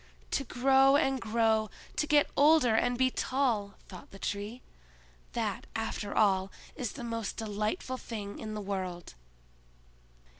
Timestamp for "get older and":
2.07-2.97